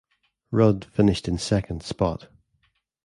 Rudd 0.49 0.83
finished 0.85 1.27
in 1.27 1.37
second 1.37 1.83
spot. 1.83 2.27